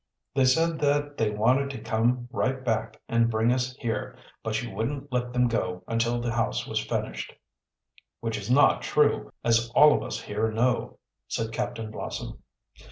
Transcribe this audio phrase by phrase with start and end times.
[0.33, 4.71] They said that they wanted to come right back and bring us here, but you
[4.71, 7.31] wouldn't let them go until the house was finished."
[8.19, 12.41] "Which is not true, as all of us here know," said Captain Blossom.